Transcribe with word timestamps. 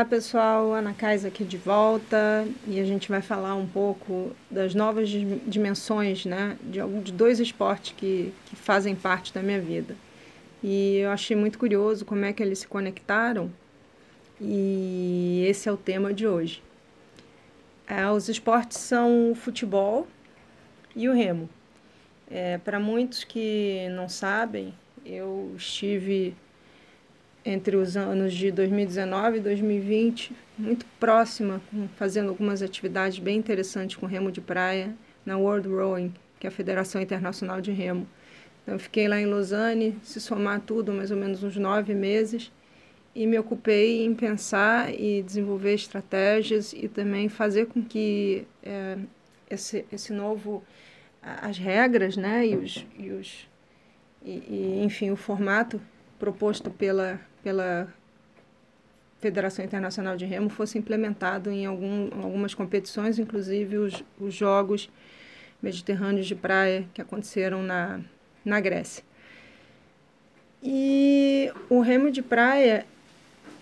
Olá 0.00 0.08
pessoal, 0.08 0.72
Ana 0.72 0.94
Kais 0.94 1.26
aqui 1.26 1.44
de 1.44 1.58
volta 1.58 2.48
e 2.66 2.80
a 2.80 2.84
gente 2.84 3.10
vai 3.10 3.20
falar 3.20 3.54
um 3.54 3.66
pouco 3.66 4.34
das 4.50 4.74
novas 4.74 5.10
dimensões 5.10 6.24
né, 6.24 6.56
de, 6.62 6.80
de 7.02 7.12
dois 7.12 7.38
esportes 7.38 7.92
que, 7.94 8.32
que 8.46 8.56
fazem 8.56 8.96
parte 8.96 9.30
da 9.30 9.42
minha 9.42 9.60
vida. 9.60 9.94
E 10.64 10.96
eu 10.96 11.10
achei 11.10 11.36
muito 11.36 11.58
curioso 11.58 12.06
como 12.06 12.24
é 12.24 12.32
que 12.32 12.42
eles 12.42 12.60
se 12.60 12.66
conectaram 12.66 13.52
e 14.40 15.44
esse 15.46 15.68
é 15.68 15.72
o 15.72 15.76
tema 15.76 16.14
de 16.14 16.26
hoje. 16.26 16.62
É, 17.86 18.10
os 18.10 18.30
esportes 18.30 18.78
são 18.78 19.32
o 19.32 19.34
futebol 19.34 20.08
e 20.96 21.10
o 21.10 21.12
remo. 21.12 21.46
É, 22.30 22.56
Para 22.56 22.80
muitos 22.80 23.22
que 23.22 23.86
não 23.90 24.08
sabem, 24.08 24.72
eu 25.04 25.52
estive 25.58 26.34
entre 27.50 27.76
os 27.76 27.96
anos 27.96 28.32
de 28.32 28.50
2019 28.52 29.38
e 29.38 29.40
2020 29.40 30.32
muito 30.56 30.86
próxima, 31.00 31.60
fazendo 31.96 32.28
algumas 32.28 32.62
atividades 32.62 33.18
bem 33.18 33.38
interessantes 33.38 33.96
com 33.96 34.06
remo 34.06 34.30
de 34.30 34.40
praia 34.40 34.94
na 35.24 35.36
World 35.36 35.68
Rowing, 35.68 36.14
que 36.38 36.46
é 36.46 36.48
a 36.48 36.52
Federação 36.52 37.00
Internacional 37.00 37.60
de 37.60 37.72
Remo. 37.72 38.06
Então, 38.62 38.78
fiquei 38.78 39.08
lá 39.08 39.18
em 39.18 39.26
Lausanne, 39.26 39.98
se 40.02 40.20
somar 40.20 40.60
tudo, 40.60 40.92
mais 40.92 41.10
ou 41.10 41.16
menos 41.16 41.42
uns 41.42 41.56
nove 41.56 41.94
meses, 41.94 42.52
e 43.14 43.26
me 43.26 43.38
ocupei 43.38 44.04
em 44.04 44.14
pensar 44.14 44.94
e 44.94 45.22
desenvolver 45.22 45.74
estratégias 45.74 46.72
e 46.72 46.86
também 46.86 47.28
fazer 47.28 47.66
com 47.66 47.82
que 47.82 48.46
é, 48.62 48.96
esse, 49.48 49.84
esse 49.90 50.12
novo, 50.12 50.62
as 51.20 51.58
regras, 51.58 52.16
né, 52.16 52.46
e 52.46 52.56
os, 52.56 52.86
e 52.96 53.10
os 53.10 53.48
e, 54.22 54.30
e, 54.30 54.82
enfim, 54.84 55.10
o 55.10 55.16
formato 55.16 55.80
proposto 56.18 56.70
pela, 56.70 57.18
pela 57.42 57.88
Federação 59.20 59.64
Internacional 59.64 60.16
de 60.16 60.24
Remo 60.24 60.48
fosse 60.48 60.78
implementado 60.78 61.50
em 61.50 61.66
algum, 61.66 62.08
algumas 62.22 62.54
competições, 62.54 63.18
inclusive 63.18 63.76
os, 63.76 64.04
os 64.18 64.34
Jogos 64.34 64.88
Mediterrâneos 65.62 66.26
de 66.26 66.34
Praia 66.34 66.86
que 66.94 67.02
aconteceram 67.02 67.62
na, 67.62 68.00
na 68.44 68.60
Grécia. 68.60 69.04
E 70.62 71.52
o 71.68 71.80
remo 71.80 72.10
de 72.10 72.22
praia 72.22 72.86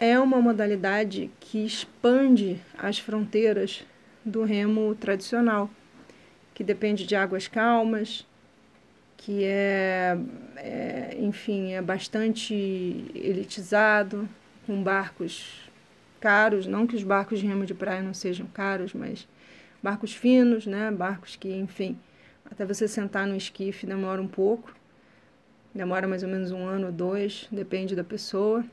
é 0.00 0.18
uma 0.18 0.40
modalidade 0.40 1.30
que 1.40 1.64
expande 1.64 2.60
as 2.76 2.98
fronteiras 2.98 3.84
do 4.24 4.44
remo 4.44 4.94
tradicional, 4.94 5.70
que 6.54 6.62
depende 6.62 7.06
de 7.06 7.16
águas 7.16 7.48
calmas, 7.48 8.26
que 9.18 9.44
é, 9.44 10.16
é 10.56 11.16
enfim, 11.20 11.72
é 11.72 11.82
bastante 11.82 12.54
elitizado, 13.14 14.26
com 14.66 14.82
barcos 14.82 15.68
caros, 16.20 16.66
não 16.66 16.86
que 16.86 16.96
os 16.96 17.02
barcos 17.02 17.38
de 17.38 17.46
remo 17.46 17.66
de 17.66 17.74
praia 17.74 18.02
não 18.02 18.14
sejam 18.14 18.46
caros, 18.46 18.94
mas 18.94 19.28
barcos 19.82 20.14
finos, 20.14 20.66
né, 20.66 20.90
barcos 20.90 21.36
que, 21.36 21.52
enfim, 21.54 21.98
até 22.50 22.64
você 22.64 22.88
sentar 22.88 23.26
no 23.26 23.36
esquife 23.36 23.86
demora 23.86 24.20
um 24.20 24.28
pouco. 24.28 24.74
Demora 25.74 26.08
mais 26.08 26.22
ou 26.22 26.28
menos 26.28 26.50
um 26.50 26.66
ano 26.66 26.86
ou 26.86 26.92
dois, 26.92 27.46
depende 27.52 27.94
da 27.94 28.02
pessoa. 28.02 28.64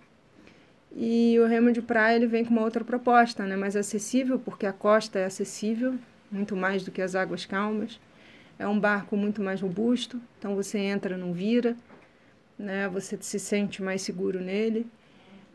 E 0.96 1.38
o 1.40 1.46
remo 1.46 1.72
de 1.72 1.82
praia 1.82 2.16
ele 2.16 2.28
vem 2.28 2.46
com 2.46 2.52
uma 2.52 2.64
outra 2.64 2.84
proposta, 2.84 3.46
né? 3.46 3.58
mais 3.58 3.76
acessível, 3.76 4.40
porque 4.40 4.66
a 4.66 4.72
costa 4.72 5.20
é 5.20 5.26
acessível, 5.26 5.96
muito 6.32 6.56
mais 6.56 6.84
do 6.84 6.92
que 6.92 7.02
as 7.02 7.16
águas 7.16 7.46
calmas. 7.46 8.00
É 8.58 8.68
um 8.68 8.80
barco 8.80 9.18
muito 9.18 9.42
mais 9.42 9.62
robusto, 9.62 10.20
então 10.40 10.56
você 10.56 10.78
entra, 10.78 11.18
não 11.18 11.34
vira, 11.34 11.76
né? 12.58 12.88
você 12.88 13.18
se 13.20 13.40
sente 13.40 13.84
mais 13.84 14.02
seguro 14.02 14.40
nele. 14.40 14.88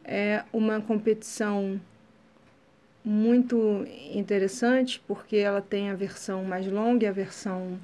É 0.05 0.45
uma 0.53 0.81
competição 0.81 1.81
muito 3.05 3.85
interessante, 4.13 5.03
porque 5.07 5.37
ela 5.37 5.63
tem 5.63 5.91
a 5.91 5.95
versão 5.95 6.45
mais 6.45 6.67
longa 6.67 7.05
e 7.05 7.09
a 7.09 7.13
versão 7.13 7.79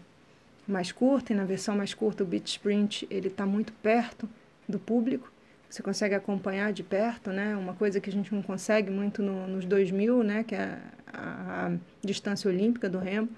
mais 0.68 0.92
curta, 0.92 1.32
e 1.32 1.36
na 1.36 1.44
versão 1.44 1.76
mais 1.76 1.94
curta 1.94 2.24
o 2.24 2.26
beat 2.26 2.46
sprint 2.48 3.06
ele 3.10 3.28
está 3.28 3.46
muito 3.46 3.72
perto 3.74 4.28
do 4.68 4.78
público, 4.78 5.30
você 5.68 5.82
consegue 5.82 6.14
acompanhar 6.14 6.72
de 6.72 6.82
perto, 6.82 7.30
né? 7.30 7.56
Uma 7.56 7.74
coisa 7.74 8.00
que 8.00 8.08
a 8.08 8.12
gente 8.12 8.34
não 8.34 8.42
consegue 8.42 8.90
muito 8.90 9.22
no, 9.22 9.46
nos 9.46 9.64
2000, 9.64 10.22
né? 10.22 10.44
Que 10.44 10.54
é 10.54 10.78
a, 11.12 11.66
a, 11.66 11.76
distância 12.02 12.48
olímpica 12.48 12.88
do 12.88 12.98
remo. 12.98 13.28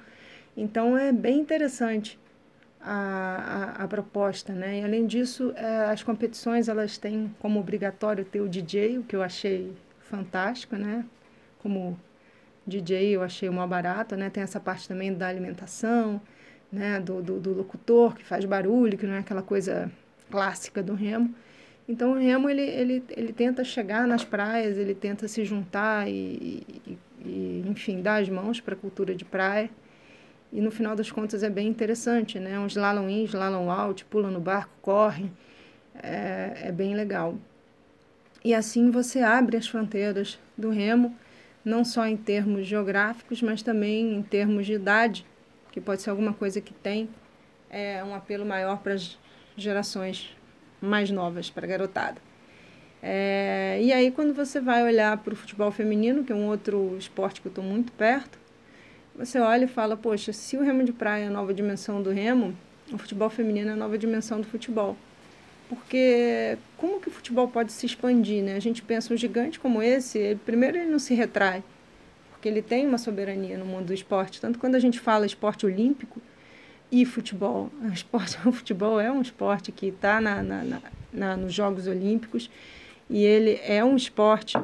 Então 0.59 0.99
é 0.99 1.13
bem 1.13 1.39
interessante 1.39 2.19
a, 2.81 3.77
a, 3.79 3.85
a 3.85 3.89
proposta, 3.89 4.53
né? 4.53 4.81
E 4.81 4.85
além 4.85 5.07
disso, 5.07 5.53
é, 5.55 5.85
as 5.85 6.03
competições 6.03 6.69
elas 6.69 6.99
têm 6.99 7.33
como 7.39 7.61
obrigatório 7.61 8.25
ter 8.25 8.41
o 8.41 8.49
DJ, 8.49 8.99
o 8.99 9.05
que 9.05 9.15
eu 9.15 9.23
achei 9.23 9.73
fantástico, 10.01 10.75
né? 10.75 11.05
Como 11.61 11.97
DJ 12.67 13.11
eu 13.15 13.23
achei 13.23 13.49
uma 13.49 13.69
barato, 13.69 14.17
né? 14.17 14.31
Tem 14.31 14.43
essa 14.43 14.59
parte 14.59 14.89
também 14.89 15.15
da 15.15 15.29
alimentação, 15.29 16.21
né, 16.73 16.99
do, 17.01 17.23
do, 17.23 17.39
do, 17.39 17.53
locutor 17.55 18.17
que 18.17 18.25
faz 18.25 18.45
barulho, 18.45 18.99
que 18.99 19.07
não 19.07 19.15
é 19.15 19.21
aquela 19.21 19.43
coisa 19.43 19.91
clássica 20.29 20.83
do 20.83 20.93
remo. 20.93 21.33
Então 21.89 22.13
o 22.13 22.19
remo 22.19 22.51
ele, 22.51 22.63
ele, 22.63 23.05
ele 23.11 23.33
tenta 23.33 23.63
chegar 23.63 24.09
nas 24.09 24.25
praias, 24.25 24.77
ele 24.77 24.95
tenta 24.95 25.29
se 25.29 25.45
juntar 25.45 26.09
e, 26.09 26.67
e, 26.85 26.99
e 27.25 27.65
enfim, 27.69 28.03
dar 28.03 28.21
as 28.21 28.29
mãos 28.29 28.61
para 28.61 28.75
a 28.75 28.77
cultura 28.77 29.15
de 29.15 29.25
praia. 29.25 29.71
E 30.53 30.61
no 30.61 30.71
final 30.71 30.97
das 30.97 31.11
contas 31.11 31.43
é 31.43 31.51
bem 31.51 31.69
interessante, 31.69 32.39
né? 32.39 32.59
Um 32.59 32.67
slalom 32.67 33.09
in, 33.09 33.25
slalom 33.25 33.71
out, 33.71 34.05
pula 34.07 34.31
no 34.31 34.41
barco, 34.41 34.73
corre, 34.81 35.31
é, 36.03 36.63
é 36.65 36.73
bem 36.73 36.95
legal. 36.95 37.37
E 38.45 38.55
assim 38.55 38.91
você 38.91 39.21
abre 39.21 39.57
as 39.57 39.69
fronteiras 39.69 40.39
do 40.57 40.71
remo, 40.71 41.15
não 41.65 41.85
só 41.85 42.07
em 42.07 42.17
termos 42.17 42.67
geográficos, 42.67 43.43
mas 43.43 43.63
também 43.63 44.15
em 44.15 44.23
termos 44.23 44.65
de 44.65 44.73
idade 44.73 45.27
que 45.71 45.81
pode 45.81 46.03
ser 46.03 46.11
alguma 46.11 46.33
coisa 46.33 46.61
que 46.61 46.73
tem 46.73 47.09
é, 47.69 48.03
um 48.03 48.15
apelo 48.15 48.47
maior 48.47 48.79
para 48.79 48.95
as 48.95 49.19
gerações 49.57 50.35
mais 50.81 51.11
novas, 51.11 51.51
para 51.51 51.67
a 51.67 51.69
garotada. 51.69 52.21
É, 53.03 53.79
e 53.81 53.93
aí, 53.93 54.11
quando 54.11 54.35
você 54.35 54.61
vai 54.61 54.83
olhar 54.83 55.17
para 55.19 55.33
o 55.33 55.37
futebol 55.37 55.71
feminino, 55.71 56.25
que 56.25 56.33
é 56.33 56.35
um 56.35 56.47
outro 56.47 56.97
esporte 56.99 57.41
que 57.41 57.47
eu 57.47 57.51
estou 57.51 57.63
muito 57.63 57.93
perto, 57.93 58.39
você 59.19 59.41
olha 59.41 59.65
e 59.65 59.69
fala: 59.69 59.97
Poxa, 59.97 60.33
se 60.33 60.57
o 60.57 60.63
remo 60.63 60.85
de 60.85 60.93
praia 60.93 61.25
é 61.25 61.27
a 61.27 61.31
nova 61.31 61.53
dimensão 61.53 62.01
do 62.01 62.11
remo, 62.11 62.57
o 62.93 62.97
futebol 62.97 63.29
feminino 63.29 63.71
é 63.71 63.73
a 63.73 63.77
nova 63.77 63.99
dimensão 63.99 64.41
do 64.41 64.47
futebol. 64.47 64.97
Porque 65.69 66.57
como 66.77 67.01
que 67.01 67.09
o 67.09 67.11
futebol 67.11 67.49
pode 67.49 67.73
se 67.73 67.85
expandir? 67.85 68.43
Né? 68.43 68.55
A 68.55 68.61
gente 68.61 68.81
pensa 68.81 69.13
um 69.13 69.17
gigante 69.17 69.61
como 69.61 69.83
esse, 69.83 70.19
ele, 70.19 70.41
primeiro 70.47 70.79
ele 70.79 70.91
não 70.91 70.99
se 70.99 71.15
retrai, 71.15 71.63
porque 72.31 72.49
ele 72.49 72.63
tem 72.63 72.87
uma 72.87 72.97
soberania 72.97 73.59
no 73.59 73.67
mundo 73.67 73.87
do 73.87 73.95
esporte. 73.95 74.41
Tanto 74.41 74.59
quando 74.59 74.77
a 74.77 74.79
gente 74.79 74.99
fala 74.99 75.27
esporte 75.27 75.67
olímpico 75.67 76.23
e 76.91 77.05
futebol, 77.05 77.71
o, 77.83 77.93
esporte, 77.93 78.39
o 78.47 78.53
futebol 78.53 79.01
é 79.01 79.11
um 79.11 79.21
esporte 79.21 79.73
que 79.73 79.87
está 79.87 80.21
na, 80.21 80.43
na, 80.43 80.81
na, 81.13 81.37
nos 81.37 81.53
Jogos 81.53 81.87
Olímpicos 81.87 82.49
e 83.11 83.25
ele 83.25 83.61
é 83.63 83.85
um 83.85 83.97
esporte 83.97 84.57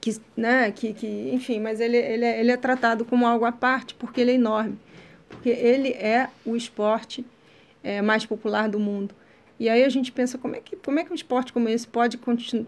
que, 0.00 0.16
né, 0.36 0.70
que, 0.70 0.92
que 0.92 1.30
enfim, 1.32 1.60
mas 1.60 1.80
ele, 1.80 1.96
ele, 1.96 2.24
é, 2.24 2.40
ele 2.40 2.50
é 2.50 2.56
tratado 2.56 3.04
como 3.04 3.26
algo 3.26 3.44
à 3.44 3.52
parte 3.52 3.94
porque 3.94 4.20
ele 4.20 4.32
é 4.32 4.34
enorme, 4.34 4.78
porque 5.28 5.50
ele 5.50 5.90
é 5.90 6.28
o 6.44 6.56
esporte 6.56 7.24
é, 7.82 8.00
mais 8.00 8.24
popular 8.24 8.68
do 8.68 8.80
mundo. 8.80 9.14
E 9.58 9.68
aí 9.68 9.84
a 9.84 9.88
gente 9.90 10.10
pensa 10.10 10.38
como 10.38 10.56
é 10.56 10.60
que, 10.60 10.74
como 10.76 10.98
é 10.98 11.04
que 11.04 11.12
um 11.12 11.14
esporte 11.14 11.52
como 11.52 11.68
esse 11.68 11.86
pode, 11.86 12.18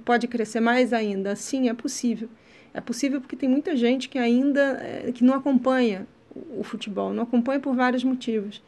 pode 0.04 0.28
crescer 0.28 0.60
mais 0.60 0.92
ainda? 0.92 1.34
Sim, 1.34 1.70
é 1.70 1.74
possível. 1.74 2.28
É 2.74 2.80
possível 2.82 3.20
porque 3.20 3.36
tem 3.36 3.48
muita 3.48 3.74
gente 3.74 4.10
que 4.10 4.18
ainda 4.18 4.60
é, 4.82 5.10
que 5.12 5.24
não 5.24 5.34
acompanha 5.34 6.06
o 6.56 6.62
futebol, 6.62 7.12
não 7.12 7.22
acompanha 7.22 7.60
por 7.60 7.74
vários 7.74 8.04
motivos. 8.04 8.62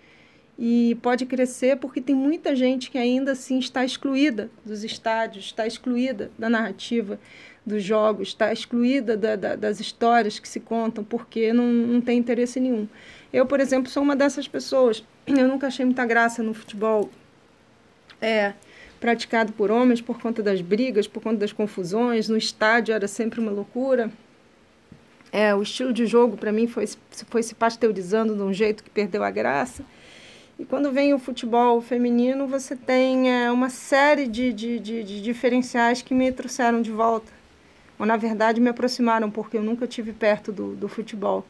E 0.59 0.97
pode 1.03 1.27
crescer 1.27 1.77
porque 1.77 2.01
tem 2.01 2.15
muita 2.15 2.55
gente 2.55 2.91
que 2.91 2.97
ainda 2.97 3.33
assim 3.33 3.59
está 3.59 3.85
excluída 3.85 4.51
dos 4.65 4.85
estádios, 4.85 5.47
está 5.47 5.67
excluída 5.67 6.31
da 6.39 6.49
narrativa 6.49 7.19
dos 7.65 7.83
jogos, 7.83 8.29
está 8.29 8.53
excluída 8.53 9.17
da, 9.17 9.37
da, 9.37 9.57
das 9.57 9.81
histórias 9.81 10.39
que 10.39 10.49
se 10.49 10.61
contam 10.61 11.03
porque 11.03 11.53
não, 11.53 11.67
não 11.67 12.01
tem 12.01 12.19
interesse 12.19 12.61
nenhum. 12.61 12.87
Eu, 13.33 13.47
por 13.47 13.59
exemplo, 13.61 13.91
sou 13.91 14.03
uma 14.03 14.15
dessas 14.15 14.47
pessoas. 14.47 15.05
Eu 15.27 15.49
nunca 15.49 15.67
achei 15.67 15.85
muita 15.85 16.05
graça 16.05 16.43
no 16.43 16.53
futebol. 16.53 17.11
É, 18.21 18.55
praticado 19.01 19.53
por 19.53 19.71
homens 19.71 20.01
por 20.01 20.21
conta 20.21 20.43
das 20.43 20.61
brigas, 20.61 21.07
por 21.07 21.23
conta 21.23 21.39
das 21.39 21.53
confusões. 21.53 22.29
No 22.29 22.37
estádio 22.37 22.95
era 22.95 23.09
sempre 23.09 23.41
uma 23.41 23.51
loucura. 23.51 24.11
É, 25.33 25.55
o 25.55 25.63
estilo 25.63 25.93
de 25.93 26.07
jogo 26.07 26.37
para 26.37 26.53
mim 26.53 26.69
foi, 26.69 26.85
foi 27.29 27.43
se 27.43 27.55
pasteurizando 27.55 28.37
de 28.37 28.43
um 28.43 28.53
jeito 28.53 28.85
que 28.85 28.91
perdeu 28.91 29.25
a 29.25 29.31
graça. 29.31 29.85
E 30.57 30.65
quando 30.65 30.93
vem 30.93 31.13
o 31.13 31.19
futebol 31.19 31.81
feminino, 31.81 32.47
você 32.47 32.77
tem 32.77 33.33
é, 33.33 33.51
uma 33.51 33.69
série 33.69 34.29
de, 34.29 34.53
de, 34.53 34.79
de, 34.79 35.03
de, 35.03 35.21
diferenciais 35.21 36.01
que 36.01 36.15
me 36.15 36.31
trouxeram 36.31 36.81
de 36.81 36.93
volta. 36.93 37.33
Ou, 38.05 38.07
na 38.07 38.19
verdade, 38.19 38.61
me 38.61 38.69
aproximaram, 38.69 39.31
porque 39.31 39.57
eu 39.57 39.63
nunca 39.63 39.87
tive 39.87 40.13
perto 40.13 40.53
do, 40.53 40.77
do 40.77 40.89
futebol. 40.89 41.43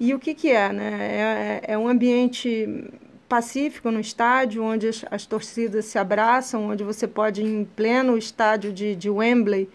E 0.00 0.12
o 0.12 0.18
que, 0.18 0.34
que 0.34 0.50
é? 0.50 0.72
Né? 0.72 1.62
É, 1.64 1.70
é, 1.70 1.74
é 1.74 1.78
um 1.78 1.86
ambiente 1.86 2.90
pacífico 3.28 3.88
no 3.92 4.00
estádio, 4.00 4.64
onde 4.64 4.88
as, 4.88 5.04
as, 5.08 5.26
torcidas 5.26 5.84
se 5.84 5.96
abraçam, 5.96 6.70
onde 6.70 6.82
você 6.82 7.06
pode, 7.06 7.40
em 7.40 7.64
pleno 7.64 8.18
estádio 8.18 8.72
de, 8.72 8.96
de 8.96 9.08
Wembley, 9.08 9.70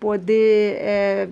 poder 0.00 0.76
é, 0.80 1.28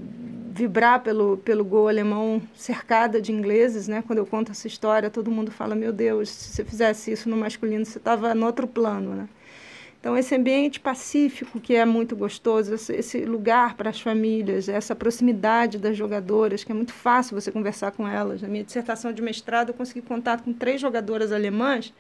vibrar 0.53 1.01
pelo, 1.01 1.39
pelo 1.39 1.65
gol 1.65 1.89
alemão 1.89 2.43
cercada 2.55 3.23
de 3.23 3.33
ingleses, 3.33 3.89
né? 3.89 4.05
Quando 4.07 4.19
eu 4.19 4.27
conto 4.27 4.53
essa 4.53 4.67
história, 4.67 5.09
todo 5.09 5.31
mundo 5.31 5.51
fala, 5.51 5.75
meu 5.75 5.93
Deus, 5.95 6.29
se 6.29 6.51
você 6.51 6.65
fizesse 6.65 7.11
isso 7.11 7.29
no 7.29 7.39
masculino, 7.39 7.87
você 7.87 7.97
estava 7.97 8.35
no 8.35 8.45
outro 8.45 8.67
plano, 8.69 9.15
né? 9.15 9.29
Então, 10.01 10.17
esse 10.17 10.35
ambiente 10.35 10.81
pacífico 10.81 11.61
que 11.61 11.75
é 11.75 11.85
muito 11.85 12.17
gostoso, 12.17 12.75
esse 12.75 13.23
lugar 13.27 13.77
para 13.77 13.91
as 13.91 14.01
famílias, 14.01 14.67
essa 14.67 14.97
proximidade 14.97 15.77
das 15.77 15.95
jogadoras, 15.95 16.65
que 16.65 16.73
é 16.73 16.75
muito 16.75 16.93
fácil 16.95 17.39
você 17.39 17.53
conversar 17.53 17.91
com 17.93 18.09
elas. 18.09 18.41
Na 18.41 18.49
minha 18.49 18.65
dissertação 18.65 19.13
de 19.13 19.21
mestrado, 19.21 19.69
eu 19.69 19.75
consegui 19.75 20.01
contato 20.01 20.43
com 20.43 20.55
três 20.55 20.81
jogadoras 20.81 21.33
alemãs 21.33 21.93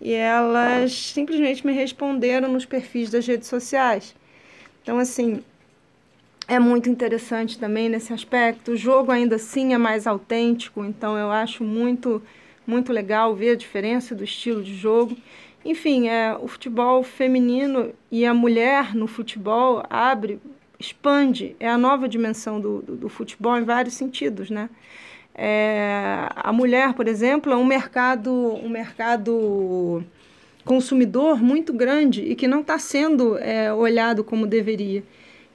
e 0.00 0.12
elas 0.12 0.92
simplesmente 0.92 1.66
me 1.66 1.72
responderam 1.72 2.48
nos 2.48 2.64
perfis 2.64 3.10
das 3.10 3.26
redes 3.26 3.48
sociais. 3.48 4.14
Então, 4.82 4.96
assim, 5.00 5.42
é 6.46 6.60
muito 6.60 6.88
interessante 6.88 7.58
também 7.58 7.88
nesse 7.88 8.12
aspecto. 8.12 8.72
O 8.72 8.76
jogo 8.76 9.10
ainda 9.10 9.36
assim 9.36 9.74
é 9.74 9.78
mais 9.78 10.06
autêntico, 10.06 10.84
então 10.84 11.18
eu 11.18 11.32
acho 11.32 11.64
muito 11.64 12.22
muito 12.66 12.92
legal 12.92 13.34
ver 13.34 13.50
a 13.50 13.54
diferença 13.56 14.14
do 14.14 14.24
estilo 14.24 14.62
de 14.62 14.74
jogo. 14.74 15.16
Enfim, 15.64 16.08
é, 16.08 16.36
o 16.38 16.46
futebol 16.46 17.02
feminino 17.02 17.92
e 18.10 18.26
a 18.26 18.34
mulher 18.34 18.94
no 18.94 19.06
futebol 19.06 19.82
abre, 19.88 20.38
expande, 20.78 21.56
é 21.58 21.68
a 21.68 21.78
nova 21.78 22.08
dimensão 22.08 22.60
do, 22.60 22.82
do, 22.82 22.96
do 22.96 23.08
futebol 23.08 23.56
em 23.56 23.64
vários 23.64 23.94
sentidos, 23.94 24.50
né? 24.50 24.68
É, 25.34 26.28
a 26.36 26.52
mulher, 26.52 26.92
por 26.92 27.08
exemplo, 27.08 27.52
é 27.52 27.56
um 27.56 27.64
mercado, 27.64 28.30
um 28.30 28.68
mercado 28.68 30.04
consumidor 30.64 31.42
muito 31.42 31.72
grande 31.72 32.22
e 32.22 32.36
que 32.36 32.46
não 32.46 32.60
está 32.60 32.78
sendo 32.78 33.36
é, 33.38 33.72
olhado 33.72 34.22
como 34.22 34.46
deveria. 34.46 35.02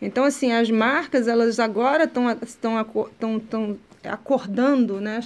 Então, 0.02 0.24
assim, 0.24 0.52
as 0.52 0.70
marcas, 0.70 1.28
elas 1.28 1.60
agora 1.60 2.10
estão 2.42 2.78
acordando 4.04 5.00
né, 5.00 5.22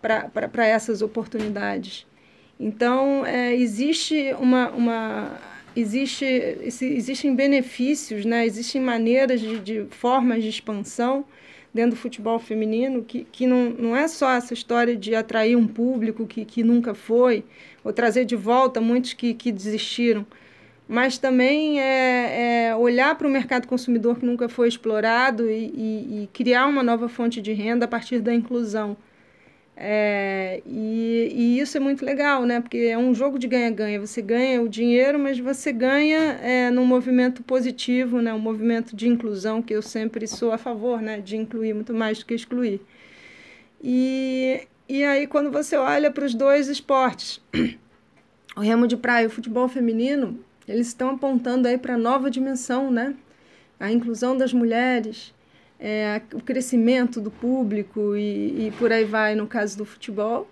para 0.00 0.66
essas 0.66 1.02
oportunidades. 1.02 2.06
Então, 2.62 3.24
é, 3.24 3.56
existe 3.56 4.34
uma, 4.38 4.68
uma 4.68 5.40
existe, 5.74 6.26
existem 6.26 7.34
benefícios, 7.34 8.26
né? 8.26 8.44
existem 8.44 8.82
maneiras 8.82 9.40
de, 9.40 9.58
de 9.58 9.86
formas 9.88 10.42
de 10.42 10.50
expansão 10.50 11.24
dentro 11.72 11.92
do 11.92 11.96
futebol 11.96 12.38
feminino 12.38 13.02
que, 13.02 13.24
que 13.32 13.46
não, 13.46 13.70
não 13.70 13.96
é 13.96 14.06
só 14.08 14.30
essa 14.32 14.52
história 14.52 14.94
de 14.94 15.14
atrair 15.14 15.56
um 15.56 15.66
público 15.66 16.26
que, 16.26 16.44
que 16.44 16.62
nunca 16.62 16.94
foi, 16.94 17.44
ou 17.82 17.94
trazer 17.94 18.26
de 18.26 18.36
volta 18.36 18.78
muitos 18.78 19.14
que, 19.14 19.32
que 19.32 19.50
desistiram, 19.50 20.26
mas 20.86 21.16
também 21.16 21.80
é, 21.80 22.66
é 22.68 22.76
olhar 22.76 23.14
para 23.16 23.26
o 23.26 23.30
mercado 23.30 23.66
consumidor 23.68 24.18
que 24.18 24.26
nunca 24.26 24.48
foi 24.50 24.68
explorado 24.68 25.48
e, 25.48 25.72
e, 25.74 26.22
e, 26.24 26.28
criar 26.32 26.66
uma 26.66 26.82
nova 26.82 27.08
fonte 27.08 27.40
de 27.40 27.52
renda 27.52 27.84
a 27.84 27.88
partir 27.88 28.20
da 28.20 28.34
inclusão. 28.34 28.96
É, 29.82 30.60
e, 30.66 31.32
e, 31.34 31.58
isso 31.58 31.74
é 31.74 31.80
muito 31.80 32.04
legal, 32.04 32.44
né? 32.44 32.60
Porque 32.60 32.76
é 32.76 32.98
um 32.98 33.14
jogo 33.14 33.38
de 33.38 33.48
ganha-ganha. 33.48 33.98
Você 33.98 34.20
ganha 34.20 34.60
o 34.60 34.68
dinheiro, 34.68 35.18
mas 35.18 35.38
você 35.38 35.72
ganha 35.72 36.38
é, 36.42 36.70
num 36.70 36.84
movimento 36.84 37.42
positivo, 37.42 38.20
né? 38.20 38.34
Um 38.34 38.38
movimento 38.38 38.94
de 38.94 39.08
inclusão 39.08 39.62
que 39.62 39.72
eu 39.72 39.80
sempre 39.80 40.26
sou 40.26 40.52
a 40.52 40.58
favor, 40.58 41.00
né? 41.00 41.18
De 41.20 41.34
incluir 41.34 41.72
muito 41.72 41.94
mais 41.94 42.18
do 42.18 42.26
que 42.26 42.34
excluir. 42.34 42.78
E, 43.82 44.68
e 44.86 45.02
aí 45.02 45.26
quando 45.26 45.50
você 45.50 45.76
olha 45.76 46.10
para 46.10 46.26
os 46.26 46.34
dois 46.34 46.68
esportes, 46.68 47.40
o 48.54 48.60
remo 48.60 48.86
de 48.86 48.98
praia 48.98 49.24
e 49.24 49.28
o 49.28 49.30
futebol 49.30 49.66
feminino, 49.66 50.38
eles 50.68 50.88
estão 50.88 51.08
apontando 51.08 51.66
aí 51.66 51.78
para 51.78 51.96
nova 51.96 52.30
dimensão, 52.30 52.90
né? 52.90 53.14
A 53.78 53.90
inclusão 53.90 54.36
das 54.36 54.52
mulheres, 54.52 55.32
é, 55.80 56.20
o 56.34 56.42
crescimento 56.42 57.20
do 57.20 57.30
público 57.30 58.14
e, 58.14 58.66
e 58.66 58.72
por 58.78 58.92
aí 58.92 59.04
vai 59.04 59.34
no 59.34 59.46
caso 59.46 59.78
do 59.78 59.84
futebol. 59.86 60.48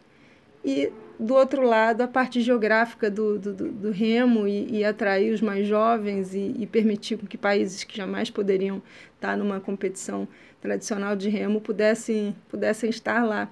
E 0.64 0.90
do 1.18 1.34
outro 1.34 1.62
lado, 1.62 2.00
a 2.00 2.08
parte 2.08 2.40
geográfica 2.40 3.10
do, 3.10 3.38
do, 3.38 3.52
do 3.52 3.90
remo 3.90 4.46
e, 4.46 4.78
e, 4.78 4.84
atrair 4.84 5.32
os 5.32 5.40
mais 5.40 5.66
jovens 5.66 6.34
e, 6.34 6.54
e, 6.58 6.66
permitir 6.66 7.18
que 7.18 7.36
países 7.36 7.84
que 7.84 7.96
jamais 7.96 8.30
poderiam 8.30 8.80
estar 9.14 9.36
numa 9.36 9.60
competição 9.60 10.28
tradicional 10.60 11.16
de 11.16 11.28
remo 11.28 11.60
pudessem, 11.60 12.34
pudessem 12.48 12.88
estar 12.88 13.24
lá. 13.24 13.50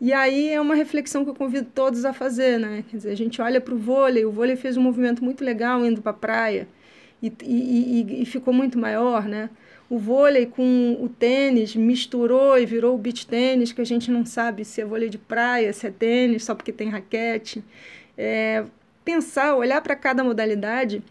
E 0.00 0.12
aí 0.12 0.50
é 0.50 0.60
uma 0.60 0.74
reflexão 0.74 1.24
que 1.24 1.30
eu 1.30 1.34
convido 1.34 1.68
todos 1.74 2.04
a 2.04 2.12
fazer, 2.12 2.58
né? 2.58 2.84
Quer 2.88 2.96
dizer, 2.96 3.10
a 3.10 3.16
gente 3.16 3.42
olha 3.42 3.60
para 3.60 3.74
o 3.74 3.78
vôlei, 3.78 4.24
o 4.24 4.30
vôlei 4.30 4.56
fez 4.56 4.76
um 4.76 4.82
movimento 4.82 5.22
muito 5.22 5.44
legal 5.44 5.84
indo 5.84 6.00
para 6.00 6.12
a 6.12 6.14
praia 6.14 6.68
e, 7.22 7.30
e, 7.42 8.22
e, 8.22 8.24
ficou 8.24 8.54
muito 8.54 8.78
maior, 8.78 9.26
né? 9.26 9.50
O 9.90 9.98
vôlei 9.98 10.46
com 10.46 10.96
o 11.00 11.08
tênis 11.08 11.74
misturou 11.74 12.56
e 12.56 12.64
virou 12.64 12.94
o 12.94 12.98
beach 12.98 13.26
tênis, 13.26 13.72
que 13.72 13.80
a 13.80 13.84
gente 13.84 14.08
não 14.08 14.24
sabe 14.24 14.64
se 14.64 14.80
é 14.80 14.84
vôlei 14.84 15.08
de 15.08 15.18
praia, 15.18 15.72
se 15.72 15.84
é 15.84 15.90
tênis, 15.90 16.44
só 16.44 16.54
porque 16.54 16.72
tem 16.72 16.88
raquete. 16.88 17.64
É, 18.16 18.64
pensar, 19.04 19.56
olhar 19.56 19.80
para 19.80 19.96
cada 19.96 20.22
modalidade 20.22 21.02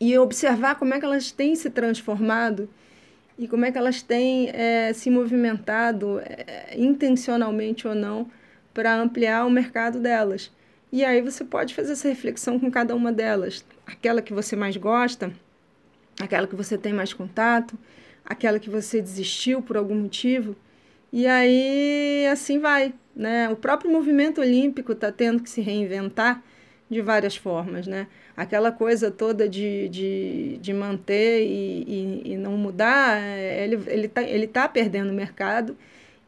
e 0.00 0.18
observar 0.18 0.74
como 0.74 0.92
é 0.92 0.98
que 0.98 1.04
elas 1.04 1.30
têm 1.30 1.54
se 1.54 1.70
transformado 1.70 2.68
e 3.38 3.46
como 3.46 3.64
é 3.64 3.70
que 3.70 3.78
elas 3.78 4.02
têm 4.02 4.50
é, 4.50 4.92
se 4.92 5.08
movimentado 5.08 6.18
é, 6.24 6.74
intencionalmente 6.76 7.86
ou 7.86 7.94
não 7.94 8.28
para 8.74 8.96
ampliar 8.96 9.46
o 9.46 9.50
mercado 9.50 10.00
delas. 10.00 10.50
E 10.90 11.04
aí 11.04 11.22
você 11.22 11.44
pode 11.44 11.74
fazer 11.74 11.92
essa 11.92 12.08
reflexão 12.08 12.58
com 12.58 12.68
cada 12.72 12.94
uma 12.96 13.12
delas. 13.12 13.64
Aquela 13.86 14.20
que 14.20 14.32
você 14.32 14.56
mais 14.56 14.76
gosta, 14.76 15.32
aquela 16.20 16.46
que 16.46 16.54
você 16.54 16.76
tem 16.78 16.92
mais 16.92 17.12
contato, 17.12 17.78
aquela 18.24 18.58
que 18.58 18.70
você 18.70 19.00
desistiu 19.00 19.62
por 19.62 19.76
algum 19.76 19.94
motivo. 19.94 20.56
E 21.12 21.26
aí 21.26 22.26
assim 22.30 22.58
vai. 22.58 22.94
Né? 23.14 23.48
O 23.50 23.56
próprio 23.56 23.90
movimento 23.90 24.40
olímpico 24.40 24.92
está 24.92 25.12
tendo 25.12 25.42
que 25.42 25.50
se 25.50 25.60
reinventar 25.60 26.42
de 26.92 27.00
várias 27.00 27.34
formas, 27.34 27.86
né? 27.86 28.06
Aquela 28.36 28.70
coisa 28.70 29.10
toda 29.10 29.48
de, 29.48 29.88
de, 29.88 30.58
de 30.60 30.72
manter 30.74 31.42
e, 31.42 31.84
e, 32.26 32.32
e 32.32 32.36
não 32.36 32.56
mudar, 32.56 33.18
é, 33.18 33.64
ele 33.64 33.80
ele 33.86 34.08
tá, 34.08 34.22
ele 34.22 34.46
tá 34.46 34.68
perdendo 34.68 35.12
mercado 35.12 35.76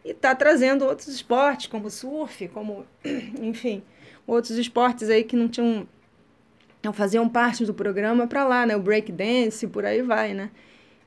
e 0.04 0.10
está 0.10 0.34
trazendo 0.34 0.84
outros 0.86 1.08
esportes, 1.08 1.66
como 1.66 1.90
surf, 1.90 2.48
como, 2.48 2.86
enfim, 3.40 3.82
outros 4.26 4.56
esportes 4.56 5.10
aí 5.10 5.22
que 5.24 5.36
não 5.36 5.48
tinham 5.48 5.86
faziam 6.92 7.28
parte 7.28 7.64
do 7.64 7.72
programa 7.72 8.26
para 8.26 8.44
lá, 8.44 8.66
né? 8.66 8.76
O 8.76 8.80
break 8.80 9.10
dance, 9.12 9.66
por 9.66 9.84
aí 9.84 10.02
vai, 10.02 10.34
né? 10.34 10.50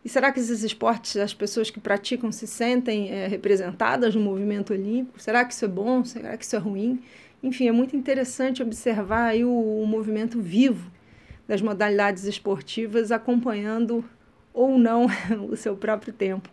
E 0.04 0.10
será 0.10 0.32
que 0.32 0.40
esses 0.40 0.64
esportes, 0.64 1.18
as 1.18 1.34
pessoas 1.34 1.70
que 1.70 1.80
praticam 1.80 2.32
se 2.32 2.48
sentem 2.48 3.12
é, 3.12 3.28
representadas 3.28 4.16
no 4.16 4.22
movimento 4.22 4.72
olímpico? 4.72 5.20
Será 5.20 5.44
que 5.44 5.54
isso 5.54 5.66
é 5.66 5.68
bom? 5.68 6.04
Será 6.06 6.38
que 6.38 6.46
isso 6.46 6.56
é 6.56 6.60
ruim? 6.60 7.02
Enfim, 7.44 7.68
é 7.68 7.72
muito 7.72 7.96
interessante 7.96 8.64
observar 8.64 9.26
aí 9.26 9.44
o, 9.44 9.52
o 9.52 9.86
movimento 9.86 10.42
vivo 10.42 10.90
das 11.48 11.62
modalidades 11.62 12.24
esportivas 12.24 13.12
acompanhando 13.12 14.04
ou 14.54 14.78
não 14.78 15.08
o 15.50 15.56
seu 15.56 15.76
próprio 15.76 16.14
tempo. 16.14 16.50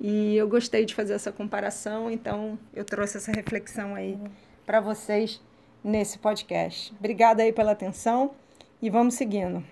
E 0.00 0.36
eu 0.36 0.46
gostei 0.46 0.84
de 0.84 0.94
fazer 0.94 1.14
essa 1.14 1.32
comparação, 1.32 2.10
então 2.10 2.58
eu 2.74 2.84
trouxe 2.84 3.16
essa 3.16 3.32
reflexão 3.32 3.94
aí 3.94 4.16
para 4.64 4.80
vocês 4.80 5.40
nesse 5.82 6.18
podcast. 6.18 6.94
Obrigada 6.98 7.42
aí 7.42 7.52
pela 7.52 7.72
atenção 7.72 8.32
e 8.80 8.90
vamos 8.90 9.14
seguindo. 9.14 9.62